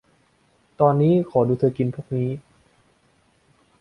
[0.79, 2.29] ตอนนี้ขอดูเธอกินพวกนี้